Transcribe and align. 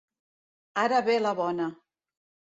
Ara 0.85 1.03
ve 1.09 1.17
la 1.27 1.33
bona. 1.41 1.67